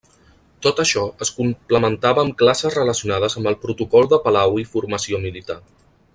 [0.67, 5.61] Tot això es complementava amb classes relacionades amb el protocol de palau i formació militar.